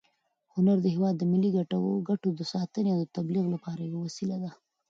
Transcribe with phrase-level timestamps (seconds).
[0.53, 1.49] هنر د هېواد د ملي
[2.09, 4.51] ګټو د ساتنې او تبلیغ لپاره یوه وسیله ده.